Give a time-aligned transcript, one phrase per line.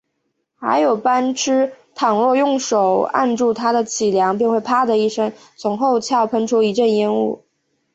[0.55, 7.45] 还有斑蝥，倘若用手指按住它的脊梁，便会啪的一声，从后窍喷出一阵烟雾